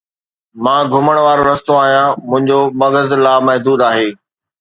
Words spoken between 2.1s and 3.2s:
منھنجو مغز